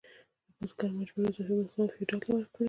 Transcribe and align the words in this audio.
بزګر 0.59 0.91
مجبور 0.99 1.23
و 1.25 1.29
اضافي 1.31 1.57
محصولات 1.61 1.91
فیوډال 1.93 2.19
ته 2.23 2.29
ورکړي. 2.31 2.59